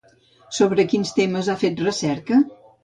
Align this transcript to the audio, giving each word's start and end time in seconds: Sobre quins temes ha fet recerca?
Sobre 0.59 0.85
quins 0.95 1.13
temes 1.21 1.51
ha 1.55 1.59
fet 1.67 1.87
recerca? 1.89 2.45